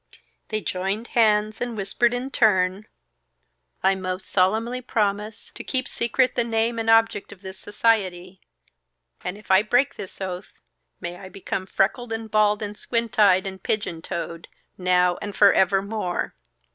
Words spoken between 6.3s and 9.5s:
the name and object of this society; and